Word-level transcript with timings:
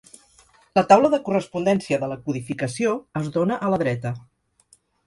La 0.79 0.83
taula 0.91 1.11
de 1.15 1.19
correspondència 1.27 2.01
de 2.05 2.11
la 2.15 2.19
codificació 2.25 2.99
es 3.23 3.33
dóna 3.39 3.63
a 3.69 3.75
la 3.77 3.85
dreta. 3.87 4.17